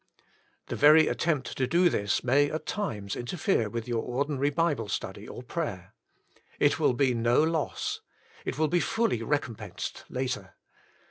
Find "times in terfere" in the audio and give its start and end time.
2.65-3.69